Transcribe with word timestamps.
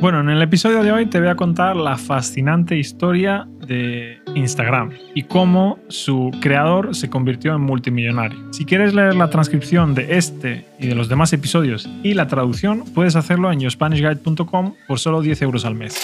Bueno, 0.00 0.20
en 0.20 0.30
el 0.30 0.40
episodio 0.40 0.82
de 0.82 0.92
hoy 0.92 1.04
te 1.04 1.20
voy 1.20 1.28
a 1.28 1.34
contar 1.34 1.76
la 1.76 1.98
fascinante 1.98 2.78
historia 2.78 3.46
de 3.66 4.18
Instagram 4.34 4.92
y 5.14 5.24
cómo 5.24 5.78
su 5.88 6.30
creador 6.40 6.94
se 6.94 7.10
convirtió 7.10 7.54
en 7.54 7.60
multimillonario. 7.60 8.50
Si 8.50 8.64
quieres 8.64 8.94
leer 8.94 9.14
la 9.14 9.28
transcripción 9.28 9.94
de 9.94 10.16
este 10.16 10.64
y 10.78 10.86
de 10.86 10.94
los 10.94 11.10
demás 11.10 11.34
episodios 11.34 11.86
y 12.02 12.14
la 12.14 12.28
traducción, 12.28 12.84
puedes 12.94 13.14
hacerlo 13.14 13.52
en 13.52 13.60
yourspanishguide.com 13.60 14.72
por 14.88 14.98
solo 14.98 15.20
10 15.20 15.42
euros 15.42 15.66
al 15.66 15.74
mes. 15.74 16.00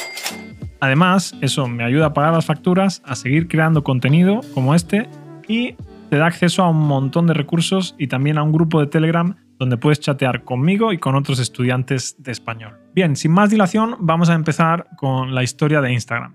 Además, 0.80 1.34
eso 1.40 1.66
me 1.66 1.82
ayuda 1.82 2.06
a 2.06 2.12
pagar 2.12 2.34
las 2.34 2.44
facturas, 2.44 3.00
a 3.06 3.14
seguir 3.14 3.48
creando 3.48 3.82
contenido 3.82 4.42
como 4.52 4.74
este 4.74 5.08
y 5.48 5.72
te 6.10 6.18
da 6.18 6.26
acceso 6.26 6.62
a 6.62 6.68
un 6.68 6.86
montón 6.86 7.26
de 7.26 7.32
recursos 7.32 7.94
y 7.98 8.08
también 8.08 8.36
a 8.36 8.42
un 8.42 8.52
grupo 8.52 8.78
de 8.78 8.88
Telegram 8.88 9.36
donde 9.58 9.76
puedes 9.76 10.00
chatear 10.00 10.44
conmigo 10.44 10.92
y 10.92 10.98
con 10.98 11.14
otros 11.14 11.38
estudiantes 11.38 12.22
de 12.22 12.32
español. 12.32 12.78
Bien, 12.94 13.16
sin 13.16 13.32
más 13.32 13.50
dilación, 13.50 13.96
vamos 14.00 14.28
a 14.28 14.34
empezar 14.34 14.88
con 14.96 15.34
la 15.34 15.42
historia 15.42 15.80
de 15.80 15.92
Instagram. 15.92 16.34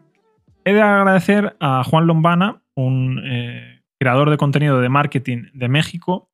He 0.65 0.73
de 0.73 0.81
agradecer 0.81 1.55
a 1.59 1.83
Juan 1.83 2.07
Lombana, 2.07 2.61
un 2.75 3.21
eh, 3.23 3.81
creador 3.99 4.29
de 4.29 4.37
contenido 4.37 4.79
de 4.79 4.89
marketing 4.89 5.45
de 5.53 5.69
México, 5.69 6.31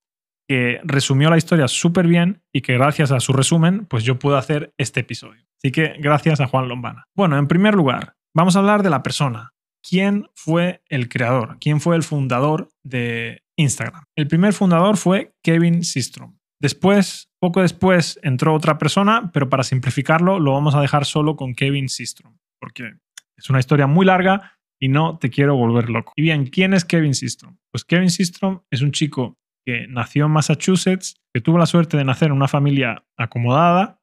que 0.47 0.79
resumió 0.83 1.29
la 1.29 1.37
historia 1.37 1.67
súper 1.67 2.07
bien 2.07 2.41
y 2.53 2.61
que 2.61 2.73
gracias 2.73 3.11
a 3.11 3.19
su 3.19 3.33
resumen, 3.33 3.85
pues 3.85 4.03
yo 4.03 4.17
puedo 4.17 4.37
hacer 4.37 4.73
este 4.77 5.01
episodio. 5.01 5.43
Así 5.57 5.71
que 5.71 5.95
gracias 5.99 6.39
a 6.39 6.47
Juan 6.47 6.69
Lombana. 6.69 7.05
Bueno, 7.15 7.37
en 7.37 7.47
primer 7.47 7.75
lugar, 7.75 8.15
vamos 8.33 8.55
a 8.55 8.59
hablar 8.59 8.83
de 8.83 8.89
la 8.89 9.03
persona. 9.03 9.53
¿Quién 9.87 10.29
fue 10.35 10.81
el 10.89 11.09
creador? 11.09 11.57
¿Quién 11.59 11.81
fue 11.81 11.95
el 11.95 12.03
fundador 12.03 12.69
de 12.83 13.43
Instagram? 13.57 14.03
El 14.15 14.27
primer 14.27 14.53
fundador 14.53 14.97
fue 14.97 15.33
Kevin 15.43 15.83
Systrom. 15.83 16.36
Después, 16.59 17.29
poco 17.39 17.61
después, 17.61 18.19
entró 18.23 18.53
otra 18.53 18.77
persona, 18.77 19.31
pero 19.33 19.49
para 19.49 19.63
simplificarlo 19.63 20.39
lo 20.39 20.53
vamos 20.53 20.75
a 20.75 20.81
dejar 20.81 21.05
solo 21.05 21.35
con 21.35 21.53
Kevin 21.53 21.89
Systrom, 21.89 22.37
porque 22.59 22.93
es 23.37 23.49
una 23.49 23.59
historia 23.59 23.87
muy 23.87 24.05
larga 24.05 24.53
y 24.79 24.89
no 24.89 25.17
te 25.17 25.29
quiero 25.29 25.55
volver 25.55 25.89
loco. 25.89 26.13
Y 26.15 26.21
bien, 26.23 26.47
¿quién 26.47 26.73
es 26.73 26.85
Kevin 26.85 27.13
Systrom? 27.13 27.57
Pues 27.71 27.85
Kevin 27.85 28.09
Systrom 28.09 28.61
es 28.71 28.81
un 28.81 28.91
chico 28.91 29.37
que 29.65 29.87
nació 29.87 30.25
en 30.25 30.31
Massachusetts, 30.31 31.15
que 31.33 31.41
tuvo 31.41 31.57
la 31.57 31.65
suerte 31.65 31.97
de 31.97 32.05
nacer 32.05 32.27
en 32.27 32.37
una 32.37 32.47
familia 32.47 33.03
acomodada, 33.17 33.99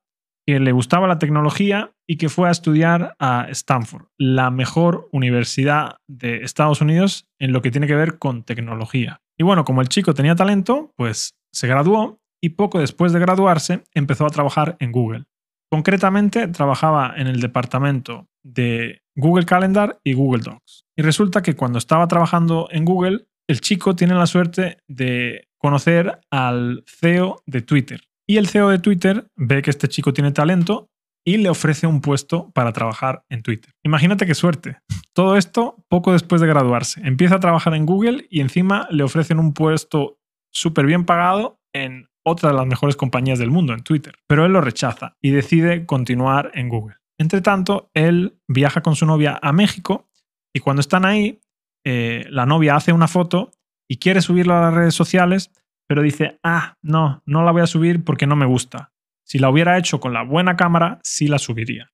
que 0.47 0.61
le 0.61 0.73
gustaba 0.73 1.09
la 1.09 1.19
tecnología 1.19 1.93
y 2.07 2.19
que 2.19 2.29
fue 2.29 2.49
a 2.49 2.53
estudiar 2.53 3.17
a 3.19 3.47
Stanford, 3.49 4.09
la 4.19 4.51
mejor 4.51 5.09
universidad 5.11 5.97
de 6.07 6.43
Estados 6.43 6.81
Unidos 6.83 7.27
en 7.41 7.53
lo 7.53 7.63
que 7.63 7.71
tiene 7.71 7.87
que 7.87 7.95
ver 7.95 8.19
con 8.19 8.43
tecnología. 8.45 9.23
Y 9.39 9.43
bueno, 9.43 9.65
como 9.65 9.81
el 9.81 9.89
chico 9.89 10.13
tenía 10.13 10.35
talento, 10.35 10.93
pues 10.97 11.35
se 11.53 11.67
graduó 11.67 12.21
y 12.45 12.51
poco 12.51 12.79
después 12.79 13.15
de 13.15 13.21
graduarse 13.21 13.85
empezó 13.95 14.27
a 14.27 14.31
trabajar 14.31 14.77
en 14.79 14.93
Google. 14.93 15.25
Concretamente, 15.71 16.47
trabajaba 16.49 17.15
en 17.17 17.27
el 17.27 17.41
departamento 17.41 18.29
de 18.43 19.01
Google 19.17 19.47
Calendar 19.47 19.99
y 20.05 20.13
Google 20.13 20.43
Docs. 20.43 20.85
Y 20.95 21.01
resulta 21.01 21.41
que 21.41 21.57
cuando 21.57 21.79
estaba 21.79 22.07
trabajando 22.07 22.69
en 22.71 22.85
Google, 22.85 23.29
el 23.49 23.63
chico 23.63 23.97
tiene 23.97 24.15
la 24.15 24.27
suerte 24.27 24.77
de 24.87 25.49
conocer 25.57 26.21
al 26.31 26.85
CEO 26.87 27.43
de 27.47 27.63
Twitter. 27.63 28.03
Y 28.29 28.37
el 28.37 28.47
CEO 28.47 28.69
de 28.69 28.79
Twitter 28.79 29.27
ve 29.37 29.63
que 29.63 29.71
este 29.71 29.89
chico 29.89 30.13
tiene 30.13 30.31
talento 30.31 30.91
y 31.27 31.39
le 31.39 31.49
ofrece 31.49 31.87
un 31.87 32.03
puesto 32.03 32.51
para 32.53 32.75
trabajar 32.75 33.25
en 33.31 33.43
Twitter. 33.43 33.73
Imagínate 33.83 34.27
qué 34.27 34.35
suerte. 34.35 34.77
Todo 35.15 35.39
esto 35.39 35.83
poco 35.89 36.13
después 36.13 36.43
de 36.43 36.47
graduarse. 36.47 37.01
Empieza 37.05 37.37
a 37.37 37.41
trabajar 37.41 37.75
en 37.75 37.87
Google 37.87 38.27
y 38.29 38.43
encima 38.43 38.87
le 38.91 39.03
ofrecen 39.03 39.39
un 39.39 39.55
puesto 39.55 40.19
súper 40.53 40.85
bien 40.85 41.07
pagado 41.07 41.59
en 41.73 42.07
otra 42.25 42.51
de 42.51 42.57
las 42.57 42.67
mejores 42.67 42.97
compañías 42.97 43.39
del 43.39 43.51
mundo, 43.51 43.73
en 43.73 43.83
Twitter. 43.83 44.15
Pero 44.27 44.45
él 44.45 44.53
lo 44.53 44.61
rechaza 44.61 45.17
y 45.21 45.31
decide 45.31 45.87
continuar 45.87 46.51
en 46.55 46.69
Google. 46.69 46.97
Entre 47.19 47.41
tanto, 47.41 47.91
él 47.95 48.39
viaja 48.49 48.81
con 48.83 48.97
su 48.97 49.07
novia 49.07 49.39
a 49.41 49.53
México 49.53 50.09
y 50.53 50.61
cuando 50.61 50.81
están 50.81 51.05
ahí, 51.05 51.41
eh, 51.85 52.27
la 52.31 52.47
novia 52.47 52.77
hace 52.77 52.93
una 52.93 53.09
foto 53.09 53.51
y 53.89 53.99
quiere 53.99 54.23
subirla 54.23 54.59
a 54.59 54.63
las 54.63 54.75
redes 54.75 54.95
sociales, 54.95 55.53
pero 55.87 56.03
dice, 56.03 56.39
ah, 56.43 56.77
no, 56.83 57.23
no 57.27 57.45
la 57.45 57.53
voy 57.53 57.63
a 57.63 57.67
subir 57.67 58.03
porque 58.05 58.27
no 58.27 58.37
me 58.37 58.47
gusta. 58.47 58.93
Si 59.27 59.39
la 59.39 59.51
hubiera 59.51 59.79
hecho 59.79 60.01
con 60.01 60.13
la 60.13 60.23
buena 60.23 60.57
cámara, 60.57 61.01
sí 61.03 61.29
la 61.29 61.39
subiría. 61.39 61.93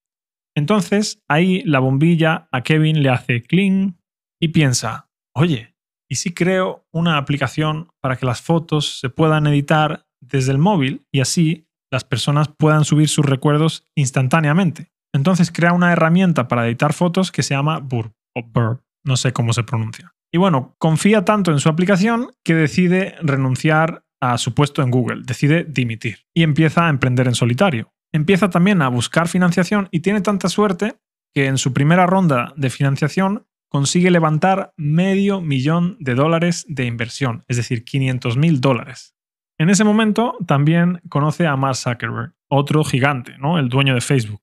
Entonces, 0.56 1.22
ahí 1.28 1.62
la 1.64 1.78
bombilla 1.78 2.48
a 2.50 2.62
Kevin 2.62 3.02
le 3.02 3.08
hace 3.08 3.42
cling 3.42 3.98
y 4.40 4.48
piensa, 4.48 5.10
oye, 5.34 5.76
¿y 6.08 6.16
si 6.16 6.34
creo 6.34 6.86
una 6.92 7.18
aplicación 7.18 7.88
para 8.00 8.16
que 8.16 8.26
las 8.26 8.42
fotos 8.42 8.98
se 8.98 9.10
puedan 9.10 9.46
editar 9.46 10.06
desde 10.20 10.52
el 10.52 10.58
móvil 10.58 11.06
y 11.12 11.20
así 11.20 11.66
las 11.90 12.04
personas 12.04 12.48
puedan 12.48 12.84
subir 12.84 13.08
sus 13.08 13.26
recuerdos 13.26 13.88
instantáneamente. 13.96 14.92
Entonces 15.12 15.50
crea 15.50 15.72
una 15.72 15.92
herramienta 15.92 16.46
para 16.48 16.66
editar 16.66 16.92
fotos 16.92 17.32
que 17.32 17.42
se 17.42 17.54
llama 17.54 17.78
Burp 17.78 18.12
o 18.34 18.42
Burp, 18.42 18.82
no 19.04 19.16
sé 19.16 19.32
cómo 19.32 19.52
se 19.52 19.64
pronuncia. 19.64 20.14
Y 20.32 20.38
bueno, 20.38 20.76
confía 20.78 21.24
tanto 21.24 21.50
en 21.50 21.58
su 21.58 21.68
aplicación 21.68 22.30
que 22.44 22.54
decide 22.54 23.16
renunciar 23.20 24.04
a 24.20 24.38
su 24.38 24.54
puesto 24.54 24.82
en 24.82 24.90
Google, 24.90 25.22
decide 25.24 25.64
dimitir 25.64 26.26
y 26.34 26.42
empieza 26.42 26.86
a 26.86 26.90
emprender 26.90 27.26
en 27.26 27.34
solitario. 27.34 27.92
Empieza 28.12 28.50
también 28.50 28.82
a 28.82 28.88
buscar 28.88 29.28
financiación 29.28 29.88
y 29.90 30.00
tiene 30.00 30.20
tanta 30.20 30.48
suerte 30.48 30.96
que 31.34 31.46
en 31.46 31.58
su 31.58 31.72
primera 31.72 32.06
ronda 32.06 32.52
de 32.56 32.70
financiación 32.70 33.46
consigue 33.68 34.10
levantar 34.10 34.72
medio 34.76 35.40
millón 35.40 35.96
de 36.00 36.14
dólares 36.14 36.66
de 36.68 36.86
inversión, 36.86 37.44
es 37.48 37.56
decir, 37.56 37.84
500 37.84 38.36
mil 38.36 38.60
dólares. 38.60 39.14
En 39.60 39.68
ese 39.68 39.84
momento 39.84 40.38
también 40.46 41.02
conoce 41.10 41.46
a 41.46 41.54
Mark 41.54 41.76
Zuckerberg, 41.76 42.32
otro 42.48 42.82
gigante, 42.82 43.36
¿no? 43.36 43.58
el 43.58 43.68
dueño 43.68 43.94
de 43.94 44.00
Facebook. 44.00 44.40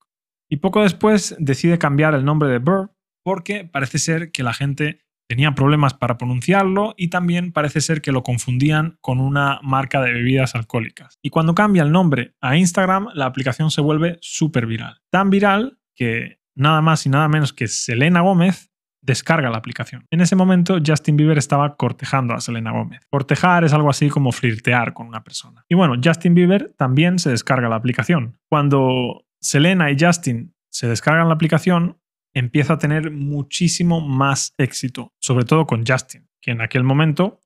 Y 0.48 0.58
poco 0.58 0.84
después 0.84 1.36
decide 1.40 1.80
cambiar 1.80 2.14
el 2.14 2.24
nombre 2.24 2.50
de 2.50 2.60
Burr 2.60 2.92
porque 3.24 3.66
parece 3.66 3.98
ser 3.98 4.32
que 4.32 4.44
la 4.44 4.54
gente 4.54 5.00
tenía 5.28 5.56
problemas 5.56 5.96
para 5.96 6.20
pronunciarlo 6.20 6.94
y 6.98 7.08
también 7.08 7.52
parece 7.52 7.82
ser 7.82 8.04
que 8.04 8.12
lo 8.12 8.22
confundían 8.22 9.00
con 9.02 9.20
una 9.20 9.60
marca 9.64 10.02
de 10.02 10.14
bebidas 10.14 10.54
alcohólicas. 10.54 11.18
Y 11.24 11.32
cuando 11.32 11.56
cambia 11.56 11.82
el 11.82 11.92
nombre 11.92 12.36
a 12.40 12.56
Instagram, 12.56 13.08
la 13.16 13.26
aplicación 13.26 13.72
se 13.72 13.82
vuelve 13.82 14.20
súper 14.22 14.68
viral. 14.68 15.02
Tan 15.10 15.32
viral 15.32 15.80
que 15.96 16.42
nada 16.54 16.84
más 16.84 17.08
y 17.08 17.10
nada 17.10 17.28
menos 17.28 17.54
que 17.54 17.68
Selena 17.68 18.22
Gómez 18.22 18.72
descarga 19.08 19.50
la 19.50 19.58
aplicación. 19.58 20.06
En 20.12 20.22
ese 20.22 20.36
momento 20.36 20.78
Justin 20.86 21.16
Bieber 21.16 21.38
estaba 21.38 21.76
cortejando 21.78 22.36
a 22.36 22.42
Selena 22.42 22.72
Gómez. 22.72 23.08
Cortejar 23.10 23.64
es 23.64 23.74
algo 23.74 23.90
así 23.90 24.10
como 24.10 24.32
flirtear 24.32 24.94
con 24.94 25.08
una 25.08 25.24
persona. 25.24 25.64
Y 25.70 25.76
bueno, 25.76 25.96
Justin 26.04 26.36
Bieber 26.36 26.76
también 26.78 27.18
se 27.18 27.32
descarga 27.32 27.70
la 27.70 27.78
aplicación. 27.78 28.38
Cuando 28.50 29.26
Selena 29.42 29.90
y 29.90 29.98
Justin 30.00 30.54
se 30.70 30.88
descargan 30.88 31.30
la 31.30 31.34
aplicación, 31.34 31.98
empieza 32.34 32.74
a 32.74 32.78
tener 32.78 33.10
muchísimo 33.10 34.02
más 34.02 34.54
éxito, 34.58 35.14
sobre 35.20 35.46
todo 35.46 35.66
con 35.66 35.86
Justin, 35.88 36.28
que 36.42 36.52
en 36.52 36.62
aquel 36.62 36.84
momento 36.84 37.40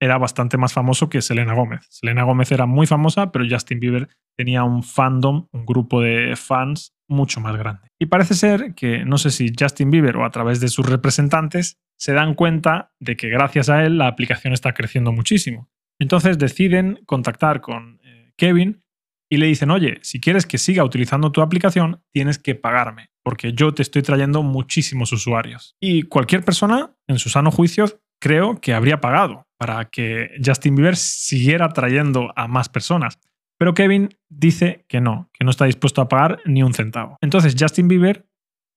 era 0.00 0.16
bastante 0.18 0.56
más 0.56 0.72
famoso 0.72 1.10
que 1.10 1.20
Selena 1.20 1.54
Gómez. 1.54 1.84
Selena 1.90 2.22
Gómez 2.22 2.52
era 2.52 2.66
muy 2.66 2.86
famosa, 2.86 3.32
pero 3.32 3.44
Justin 3.50 3.80
Bieber 3.80 4.08
tenía 4.36 4.62
un 4.62 4.84
fandom, 4.84 5.48
un 5.50 5.66
grupo 5.66 6.00
de 6.00 6.36
fans 6.36 6.94
mucho 7.08 7.40
más 7.40 7.56
grande. 7.56 7.88
Y 7.98 8.06
parece 8.06 8.34
ser 8.34 8.74
que, 8.74 9.04
no 9.04 9.18
sé 9.18 9.30
si 9.30 9.52
Justin 9.58 9.90
Bieber 9.90 10.16
o 10.16 10.24
a 10.24 10.30
través 10.30 10.60
de 10.60 10.68
sus 10.68 10.88
representantes, 10.88 11.78
se 11.98 12.12
dan 12.12 12.34
cuenta 12.34 12.92
de 13.00 13.16
que 13.16 13.28
gracias 13.28 13.68
a 13.68 13.84
él 13.84 13.98
la 13.98 14.06
aplicación 14.06 14.52
está 14.52 14.72
creciendo 14.72 15.12
muchísimo. 15.12 15.68
Entonces 15.98 16.38
deciden 16.38 17.00
contactar 17.06 17.60
con 17.60 18.00
eh, 18.04 18.32
Kevin 18.36 18.84
y 19.30 19.38
le 19.38 19.46
dicen, 19.46 19.70
oye, 19.70 19.98
si 20.02 20.20
quieres 20.20 20.46
que 20.46 20.58
siga 20.58 20.84
utilizando 20.84 21.32
tu 21.32 21.42
aplicación, 21.42 22.02
tienes 22.12 22.38
que 22.38 22.54
pagarme, 22.54 23.10
porque 23.22 23.52
yo 23.52 23.74
te 23.74 23.82
estoy 23.82 24.02
trayendo 24.02 24.42
muchísimos 24.42 25.12
usuarios. 25.12 25.76
Y 25.80 26.04
cualquier 26.04 26.44
persona, 26.44 26.94
en 27.06 27.18
su 27.18 27.28
sano 27.28 27.50
juicio, 27.50 28.00
creo 28.20 28.60
que 28.60 28.72
habría 28.72 29.00
pagado 29.00 29.46
para 29.58 29.86
que 29.86 30.30
Justin 30.44 30.76
Bieber 30.76 30.96
siguiera 30.96 31.68
trayendo 31.70 32.32
a 32.36 32.46
más 32.46 32.68
personas. 32.68 33.18
Pero 33.58 33.74
Kevin 33.74 34.10
dice 34.28 34.84
que 34.88 35.00
no, 35.00 35.30
que 35.32 35.44
no 35.44 35.50
está 35.50 35.64
dispuesto 35.64 36.00
a 36.00 36.08
pagar 36.08 36.40
ni 36.44 36.62
un 36.62 36.74
centavo. 36.74 37.16
Entonces 37.20 37.56
Justin 37.58 37.88
Bieber 37.88 38.28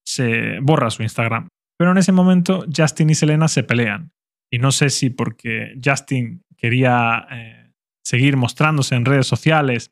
se 0.05 0.59
borra 0.61 0.89
su 0.89 1.03
Instagram. 1.03 1.47
Pero 1.77 1.91
en 1.91 1.97
ese 1.97 2.11
momento 2.11 2.65
Justin 2.75 3.11
y 3.11 3.15
Selena 3.15 3.47
se 3.47 3.63
pelean. 3.63 4.11
Y 4.51 4.59
no 4.59 4.71
sé 4.71 4.89
si 4.89 5.09
porque 5.09 5.75
Justin 5.83 6.43
quería 6.57 7.27
eh, 7.31 7.73
seguir 8.03 8.37
mostrándose 8.37 8.95
en 8.95 9.05
redes 9.05 9.27
sociales 9.27 9.91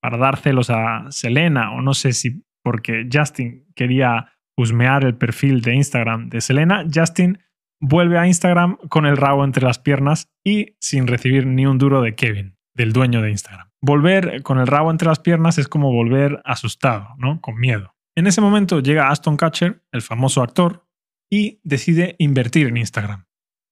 para 0.00 0.16
dar 0.16 0.38
celos 0.38 0.70
a 0.70 1.06
Selena, 1.10 1.72
o 1.72 1.82
no 1.82 1.94
sé 1.94 2.12
si 2.12 2.44
porque 2.62 3.08
Justin 3.12 3.66
quería 3.74 4.32
husmear 4.56 5.04
el 5.04 5.16
perfil 5.16 5.60
de 5.60 5.74
Instagram 5.74 6.28
de 6.28 6.40
Selena, 6.40 6.84
Justin 6.92 7.38
vuelve 7.80 8.18
a 8.18 8.26
Instagram 8.26 8.76
con 8.88 9.06
el 9.06 9.16
rabo 9.16 9.44
entre 9.44 9.64
las 9.64 9.78
piernas 9.78 10.28
y 10.44 10.76
sin 10.80 11.06
recibir 11.06 11.46
ni 11.46 11.66
un 11.66 11.78
duro 11.78 12.02
de 12.02 12.14
Kevin, 12.14 12.56
del 12.78 12.92
dueño 12.92 13.20
de 13.20 13.30
Instagram. 13.30 13.68
Volver 13.82 14.42
con 14.42 14.58
el 14.58 14.66
rabo 14.68 14.90
entre 14.90 15.08
las 15.08 15.18
piernas 15.18 15.58
es 15.58 15.68
como 15.68 15.92
volver 15.92 16.40
asustado, 16.44 17.08
¿no? 17.18 17.40
Con 17.40 17.58
miedo. 17.58 17.94
En 18.16 18.26
ese 18.26 18.40
momento 18.40 18.80
llega 18.80 19.10
Aston 19.10 19.36
Catcher, 19.36 19.82
el 19.92 20.00
famoso 20.00 20.42
actor, 20.42 20.86
y 21.30 21.60
decide 21.64 22.14
invertir 22.18 22.68
en 22.68 22.76
Instagram. 22.76 23.26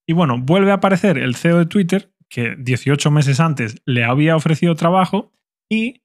Y 0.07 0.13
bueno, 0.13 0.37
vuelve 0.37 0.71
a 0.71 0.75
aparecer 0.75 1.17
el 1.17 1.35
CEO 1.35 1.57
de 1.57 1.65
Twitter, 1.65 2.13
que 2.29 2.55
18 2.57 3.09
meses 3.09 3.39
antes 3.39 3.81
le 3.85 4.03
había 4.03 4.35
ofrecido 4.35 4.75
trabajo, 4.75 5.31
y 5.71 6.03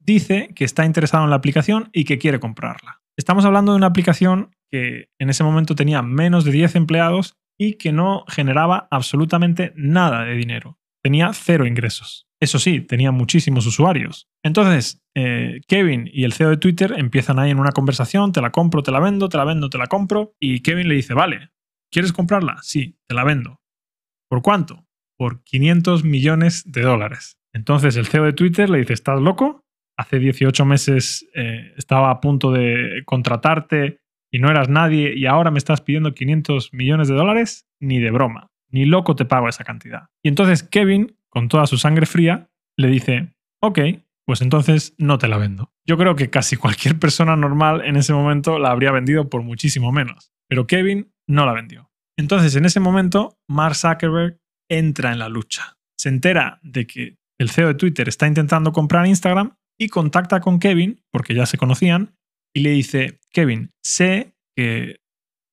dice 0.00 0.50
que 0.54 0.64
está 0.64 0.84
interesado 0.84 1.24
en 1.24 1.30
la 1.30 1.36
aplicación 1.36 1.90
y 1.92 2.04
que 2.04 2.18
quiere 2.18 2.40
comprarla. 2.40 3.00
Estamos 3.16 3.44
hablando 3.44 3.72
de 3.72 3.76
una 3.76 3.86
aplicación 3.86 4.50
que 4.68 5.10
en 5.18 5.30
ese 5.30 5.44
momento 5.44 5.76
tenía 5.76 6.02
menos 6.02 6.44
de 6.44 6.50
10 6.50 6.74
empleados 6.74 7.36
y 7.56 7.74
que 7.74 7.92
no 7.92 8.24
generaba 8.28 8.88
absolutamente 8.90 9.72
nada 9.76 10.24
de 10.24 10.34
dinero. 10.34 10.78
Tenía 11.02 11.32
cero 11.32 11.66
ingresos. 11.66 12.28
Eso 12.42 12.58
sí, 12.58 12.80
tenía 12.80 13.12
muchísimos 13.12 13.66
usuarios. 13.66 14.28
Entonces, 14.42 15.00
eh, 15.14 15.60
Kevin 15.68 16.10
y 16.12 16.24
el 16.24 16.32
CEO 16.32 16.50
de 16.50 16.56
Twitter 16.56 16.92
empiezan 16.96 17.38
ahí 17.38 17.52
en 17.52 17.60
una 17.60 17.70
conversación, 17.70 18.32
te 18.32 18.40
la 18.40 18.50
compro, 18.50 18.82
te 18.82 18.90
la 18.90 18.98
vendo, 18.98 19.28
te 19.28 19.36
la 19.36 19.44
vendo, 19.44 19.70
te 19.70 19.78
la 19.78 19.86
compro, 19.86 20.34
y 20.40 20.58
Kevin 20.58 20.88
le 20.88 20.96
dice, 20.96 21.14
vale, 21.14 21.50
¿quieres 21.88 22.12
comprarla? 22.12 22.56
Sí, 22.62 22.98
te 23.06 23.14
la 23.14 23.22
vendo. 23.22 23.60
¿Por 24.28 24.42
cuánto? 24.42 24.88
Por 25.16 25.44
500 25.44 26.02
millones 26.02 26.64
de 26.66 26.82
dólares. 26.82 27.38
Entonces 27.52 27.94
el 27.94 28.06
CEO 28.06 28.24
de 28.24 28.32
Twitter 28.32 28.68
le 28.68 28.78
dice, 28.78 28.94
¿estás 28.94 29.20
loco? 29.20 29.64
Hace 29.96 30.18
18 30.18 30.64
meses 30.64 31.24
eh, 31.36 31.72
estaba 31.76 32.10
a 32.10 32.20
punto 32.20 32.50
de 32.50 33.04
contratarte 33.04 34.00
y 34.32 34.40
no 34.40 34.50
eras 34.50 34.68
nadie 34.68 35.16
y 35.16 35.26
ahora 35.26 35.52
me 35.52 35.58
estás 35.58 35.80
pidiendo 35.80 36.12
500 36.12 36.72
millones 36.72 37.06
de 37.06 37.14
dólares? 37.14 37.68
Ni 37.78 38.00
de 38.00 38.10
broma, 38.10 38.48
ni 38.68 38.84
loco 38.84 39.14
te 39.14 39.26
pago 39.26 39.48
esa 39.48 39.62
cantidad. 39.62 40.06
Y 40.24 40.28
entonces 40.28 40.64
Kevin 40.64 41.16
con 41.32 41.48
toda 41.48 41.66
su 41.66 41.78
sangre 41.78 42.04
fría, 42.04 42.50
le 42.76 42.88
dice, 42.88 43.32
ok, 43.60 43.78
pues 44.26 44.42
entonces 44.42 44.94
no 44.98 45.18
te 45.18 45.28
la 45.28 45.38
vendo. 45.38 45.72
Yo 45.86 45.96
creo 45.96 46.14
que 46.14 46.30
casi 46.30 46.56
cualquier 46.56 46.98
persona 46.98 47.36
normal 47.36 47.82
en 47.84 47.96
ese 47.96 48.12
momento 48.12 48.58
la 48.58 48.70
habría 48.70 48.92
vendido 48.92 49.28
por 49.30 49.42
muchísimo 49.42 49.92
menos, 49.92 50.30
pero 50.48 50.66
Kevin 50.66 51.12
no 51.26 51.46
la 51.46 51.52
vendió. 51.52 51.90
Entonces 52.18 52.54
en 52.54 52.66
ese 52.66 52.80
momento, 52.80 53.38
Mark 53.48 53.74
Zuckerberg 53.74 54.38
entra 54.70 55.12
en 55.12 55.18
la 55.18 55.28
lucha. 55.28 55.78
Se 55.98 56.10
entera 56.10 56.60
de 56.62 56.86
que 56.86 57.16
el 57.38 57.50
CEO 57.50 57.68
de 57.68 57.74
Twitter 57.74 58.08
está 58.08 58.26
intentando 58.26 58.72
comprar 58.72 59.06
Instagram 59.06 59.56
y 59.78 59.88
contacta 59.88 60.40
con 60.40 60.58
Kevin, 60.58 61.02
porque 61.10 61.34
ya 61.34 61.46
se 61.46 61.56
conocían, 61.56 62.14
y 62.54 62.60
le 62.60 62.70
dice, 62.70 63.20
Kevin, 63.32 63.70
sé 63.82 64.34
que 64.54 65.00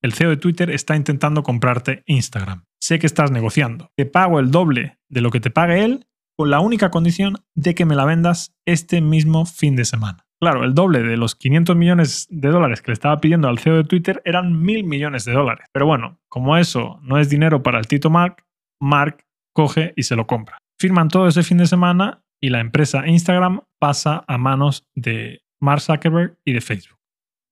el 0.01 0.13
CEO 0.13 0.31
de 0.31 0.37
Twitter 0.37 0.69
está 0.69 0.95
intentando 0.97 1.41
comprarte 1.41 2.03
Instagram 2.05 2.65
sé 2.89 2.99
que 2.99 3.07
estás 3.07 3.31
negociando. 3.31 3.91
Te 3.95 4.05
pago 4.05 4.39
el 4.39 4.51
doble 4.51 4.97
de 5.09 5.21
lo 5.21 5.31
que 5.31 5.39
te 5.39 5.51
pague 5.51 5.83
él 5.83 6.05
con 6.37 6.49
la 6.49 6.61
única 6.61 6.89
condición 6.89 7.35
de 7.55 7.75
que 7.75 7.85
me 7.85 7.95
la 7.95 8.05
vendas 8.05 8.55
este 8.65 9.01
mismo 9.01 9.45
fin 9.45 9.75
de 9.75 9.85
semana. 9.85 10.25
Claro, 10.39 10.63
el 10.63 10.73
doble 10.73 11.03
de 11.03 11.17
los 11.17 11.35
500 11.35 11.75
millones 11.75 12.27
de 12.29 12.47
dólares 12.47 12.81
que 12.81 12.91
le 12.91 12.93
estaba 12.93 13.19
pidiendo 13.19 13.49
al 13.49 13.59
CEO 13.59 13.75
de 13.75 13.83
Twitter 13.83 14.21
eran 14.23 14.61
mil 14.61 14.85
millones 14.85 15.25
de 15.25 15.33
dólares. 15.33 15.65
Pero 15.73 15.85
bueno, 15.85 16.17
como 16.29 16.55
eso 16.55 16.99
no 17.03 17.17
es 17.17 17.29
dinero 17.29 17.61
para 17.61 17.77
el 17.77 17.87
Tito 17.87 18.09
Mark, 18.09 18.45
Mark 18.79 19.25
coge 19.53 19.93
y 19.97 20.03
se 20.03 20.15
lo 20.15 20.27
compra. 20.27 20.57
Firman 20.79 21.09
todo 21.09 21.27
ese 21.27 21.43
fin 21.43 21.57
de 21.57 21.67
semana 21.67 22.23
y 22.39 22.49
la 22.49 22.61
empresa 22.61 23.05
Instagram 23.05 23.61
pasa 23.79 24.23
a 24.27 24.37
manos 24.37 24.87
de 24.95 25.41
Mark 25.59 25.81
Zuckerberg 25.81 26.37
y 26.45 26.53
de 26.53 26.61
Facebook. 26.61 26.97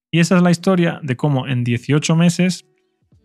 Y 0.09 0.21
esa 0.21 0.38
es 0.38 0.42
la 0.42 0.51
historia 0.51 1.01
de 1.04 1.18
cómo 1.18 1.45
en 1.48 1.65
18 1.65 2.15
meses 2.15 2.65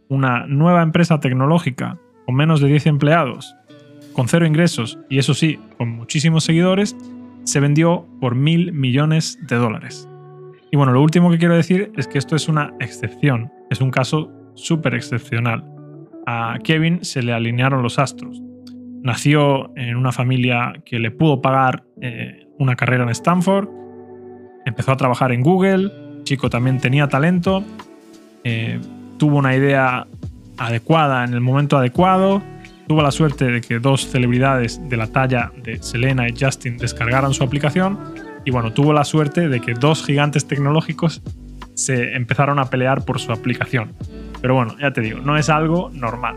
una 0.09 0.47
nueva 0.49 0.83
empresa 0.83 1.21
tecnológica 1.21 2.01
con 2.27 2.35
menos 2.35 2.61
de 2.61 2.69
10 2.69 2.87
empleados, 2.87 3.55
con 4.13 4.29
cero 4.29 4.47
ingresos 4.47 4.99
y 5.09 5.19
eso 5.19 5.35
sí, 5.35 5.59
con 5.79 5.91
muchísimos 5.91 6.45
seguidores, 6.45 6.97
se 7.45 7.61
vendió 7.61 8.07
por 8.21 8.35
mil 8.35 8.73
millones 8.73 9.39
de 9.43 9.57
dólares. 9.57 10.09
Y 10.71 10.77
bueno, 10.77 10.93
lo 10.93 11.03
último 11.03 11.31
que 11.31 11.39
quiero 11.39 11.57
decir 11.57 11.93
es 11.97 12.09
que 12.09 12.19
esto 12.19 12.37
es 12.37 12.49
una 12.49 12.73
excepción, 12.81 13.53
es 13.71 13.81
un 13.81 13.91
caso 13.91 14.31
súper 14.55 14.95
excepcional. 14.95 15.65
A 16.27 16.59
Kevin 16.63 17.05
se 17.05 17.23
le 17.23 17.33
alinearon 17.33 17.83
los 17.83 17.99
astros. 17.99 18.41
Nació 19.03 19.77
en 19.77 19.97
una 19.97 20.13
familia 20.13 20.75
que 20.85 20.99
le 20.99 21.11
pudo 21.11 21.43
pagar 21.43 21.85
eh, 22.01 22.47
una 22.59 22.77
carrera 22.77 23.03
en 23.03 23.11
Stanford, 23.11 23.69
empezó 24.65 24.93
a 24.93 24.97
trabajar 24.97 25.33
en 25.33 25.43
Google, 25.43 25.91
chico 26.23 26.49
también 26.49 26.79
tenía 26.79 27.09
talento, 27.09 27.65
eh, 28.45 28.81
tuvo 29.19 29.39
una 29.39 29.57
idea 29.57 30.07
adecuada 30.57 31.25
en 31.25 31.35
el 31.35 31.41
momento 31.41 31.77
adecuado, 31.77 32.43
tuvo 32.89 33.03
la 33.03 33.11
suerte 33.11 33.47
de 33.47 33.61
que 33.61 33.79
dos 33.79 34.09
celebridades 34.09 34.81
de 34.89 34.97
la 34.97 35.07
talla 35.07 35.53
de 35.63 35.83
Selena 35.83 36.29
y 36.29 36.35
Justin 36.39 36.79
descargaran 36.79 37.35
su 37.35 37.45
aplicación 37.45 37.99
y 38.45 38.51
bueno, 38.51 38.73
tuvo 38.73 38.93
la 38.93 39.05
suerte 39.05 39.49
de 39.49 39.61
que 39.61 39.75
dos 39.75 40.05
gigantes 40.05 40.47
tecnológicos 40.47 41.23
se 41.75 42.15
empezaron 42.15 42.59
a 42.59 42.67
pelear 42.67 43.05
por 43.05 43.21
su 43.21 43.33
aplicación. 43.33 43.93
Pero 44.41 44.55
bueno, 44.55 44.77
ya 44.81 44.93
te 44.93 45.01
digo, 45.01 45.21
no 45.21 45.37
es 45.37 45.49
algo 45.49 45.91
normal. 45.93 46.37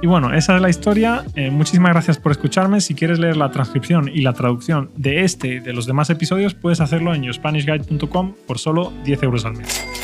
Y 0.00 0.06
bueno, 0.06 0.32
esa 0.32 0.54
es 0.54 0.62
la 0.62 0.70
historia. 0.70 1.24
Eh, 1.34 1.50
muchísimas 1.50 1.92
gracias 1.92 2.18
por 2.18 2.30
escucharme. 2.30 2.80
Si 2.80 2.94
quieres 2.94 3.18
leer 3.18 3.36
la 3.36 3.50
transcripción 3.50 4.08
y 4.08 4.20
la 4.20 4.32
traducción 4.32 4.90
de 4.96 5.24
este 5.24 5.48
y 5.48 5.60
de 5.60 5.72
los 5.72 5.86
demás 5.86 6.08
episodios, 6.10 6.54
puedes 6.54 6.80
hacerlo 6.80 7.14
en 7.14 7.24
yourspanishguide.com 7.24 8.34
por 8.46 8.58
solo 8.58 8.92
10 9.04 9.22
euros 9.24 9.44
al 9.44 9.54
mes. 9.54 9.97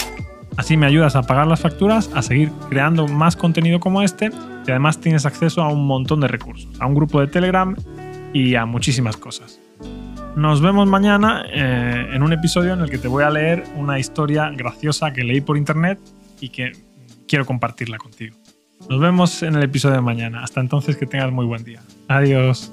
Así 0.56 0.77
me 0.77 0.87
ayudas 0.87 1.17
a 1.17 1.23
pagar 1.23 1.47
las 1.47 1.61
facturas, 1.61 2.11
a 2.15 2.23
seguir 2.23 2.51
creando 2.69 3.09
más 3.09 3.37
contenido 3.37 3.81
como 3.81 4.03
este 4.03 4.31
y 4.67 4.71
además 4.71 5.01
tienes 5.01 5.27
acceso 5.27 5.62
a 5.62 5.69
un 5.69 5.87
montón 5.87 6.21
de 6.21 6.29
recursos, 6.29 6.69
a 6.81 6.87
un 6.87 6.95
grupo 6.95 7.21
de 7.21 7.27
Telegram 7.27 7.77
y 8.33 8.55
a 8.55 8.65
muchísimas 8.65 9.17
cosas. 9.17 9.61
Nos 10.37 10.61
vemos 10.61 10.89
mañana 10.89 11.45
eh, 11.53 12.11
en 12.12 12.23
un 12.23 12.33
episodio 12.33 12.73
en 12.73 12.81
el 12.81 12.91
que 12.91 12.99
te 12.99 13.09
voy 13.09 13.23
a 13.23 13.31
leer 13.31 13.65
una 13.77 13.99
historia 13.99 14.51
graciosa 14.51 15.12
que 15.12 15.23
leí 15.23 15.41
por 15.41 15.56
internet 15.56 15.99
y 16.41 16.49
que 16.49 16.73
quiero 17.29 17.47
compartirla 17.47 17.99
contigo. 17.99 18.37
Nos 18.89 19.01
vemos 19.01 19.43
en 19.43 19.55
el 19.55 19.62
episodio 19.62 19.97
de 19.97 20.03
mañana. 20.03 20.43
Hasta 20.43 20.61
entonces 20.61 20.97
que 20.97 21.06
tengas 21.06 21.31
muy 21.33 21.47
buen 21.47 21.65
día. 21.65 21.81
Adiós. 22.09 22.73